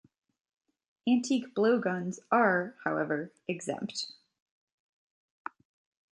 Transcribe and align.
Antique 1.07 1.53
blowguns 1.53 2.17
are, 2.31 2.73
however, 2.83 3.31
exempt. 3.47 4.07